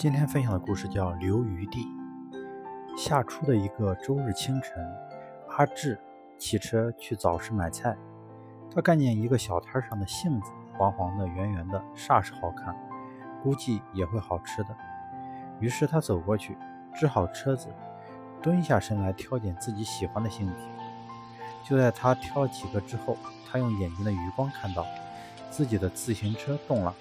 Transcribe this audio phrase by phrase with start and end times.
[0.00, 1.86] 今天分享的故事叫《留余地》。
[2.96, 4.72] 夏初的一个周日清晨，
[5.50, 6.00] 阿志
[6.38, 7.94] 骑车去早市买菜。
[8.74, 12.74] 他看见一个小摊上的杏子，黄黄的、圆圆的，煞是好看，
[13.42, 14.74] 估计也会好吃的。
[15.60, 16.56] 于是他走过去，
[16.94, 17.68] 支好车子，
[18.40, 20.54] 蹲下身来挑拣自己喜欢的杏子。
[21.62, 24.86] 就在他挑了几个之后，他用眼睛的余光看到
[25.50, 26.94] 自己的自行车动了。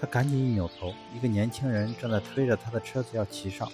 [0.00, 3.70] 他赶紧一扭头，一个年轻人正在推着他的车子要骑上。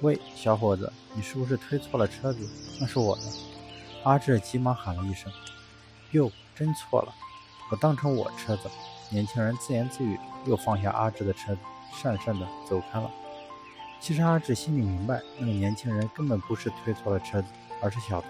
[0.00, 2.48] 喂，小伙子，你是不是推错了车子？
[2.80, 3.22] 那是我的。
[4.04, 5.30] 阿志急忙喊了一声
[6.12, 7.14] ：“哟，真错了，
[7.70, 8.68] 我当成我车子。”
[9.10, 11.60] 年轻人自言自语，又放下阿志的车子，
[11.94, 13.10] 讪讪的走开了。
[14.00, 17.48] 其实阿志心里明白，那个年轻人根本不是推错了车子，
[17.80, 18.26] 而是小偷。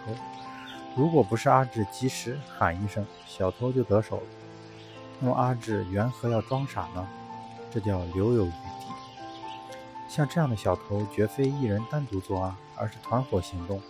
[0.94, 4.22] 如果不是阿志及时喊一声，小偷就得手了。
[5.24, 7.06] 那么阿志缘何要装傻呢？
[7.70, 8.86] 这叫留有余地。
[10.08, 13.80] 像这样的小偷，绝非一人单独作案，而是团伙行动。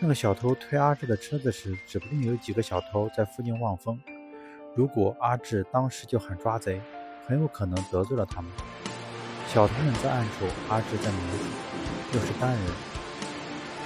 [0.00, 4.00] 那个小偷推阿志的车子时，指不定有几个小偷在附近望风。
[4.74, 6.80] 如果阿志当时就喊抓贼，
[7.24, 8.50] 很有可能得罪了他们。
[9.46, 11.44] 小偷们在暗处，阿志在明处，
[12.14, 12.62] 又是单人。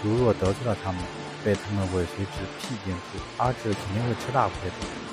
[0.02, 1.02] 如若得罪了他们，
[1.44, 5.11] 被他们尾随至僻静处，阿志肯定会吃大亏的。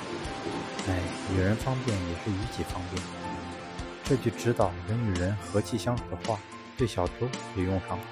[0.90, 0.98] 哎，
[1.32, 3.00] 与人方便也是与己方便。
[4.02, 6.36] 这句指导人与人和气相处的话，
[6.76, 8.04] 对小偷也用上了。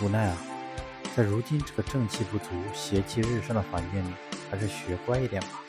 [0.00, 0.36] 无奈啊，
[1.16, 4.14] 在如今这个正气不足、邪气日盛的环境里，
[4.48, 5.60] 还是学乖一点吧。